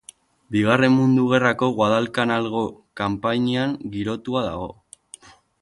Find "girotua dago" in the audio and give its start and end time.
3.97-4.71